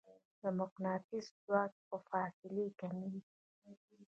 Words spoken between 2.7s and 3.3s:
کمېږي.